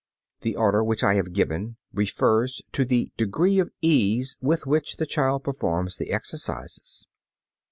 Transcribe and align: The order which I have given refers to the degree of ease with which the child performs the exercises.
The 0.39 0.55
order 0.55 0.83
which 0.83 1.03
I 1.03 1.13
have 1.13 1.31
given 1.31 1.77
refers 1.93 2.63
to 2.71 2.83
the 2.83 3.11
degree 3.17 3.59
of 3.59 3.69
ease 3.81 4.35
with 4.41 4.65
which 4.65 4.97
the 4.97 5.05
child 5.05 5.43
performs 5.43 5.97
the 5.97 6.09
exercises. 6.09 7.05